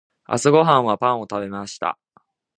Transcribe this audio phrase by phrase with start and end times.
[0.25, 1.99] 朝ごはんはパンを食べました。